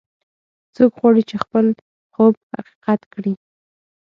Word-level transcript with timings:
څوک 0.75 0.91
غواړي 0.99 1.21
چې 1.29 1.35
خپل 1.43 1.65
خوب 2.13 2.33
حقیقت 2.55 3.01
کړي 3.13 3.33